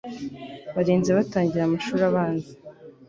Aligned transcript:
barinze 0.75 1.09
batangira 1.17 1.63
amashuri 1.65 2.01
abanza 2.09 2.51